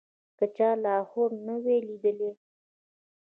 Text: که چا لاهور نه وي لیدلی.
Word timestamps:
که 0.37 0.45
چا 0.55 0.69
لاهور 0.83 1.31
نه 1.47 1.55
وي 1.63 1.77
لیدلی. 1.87 2.31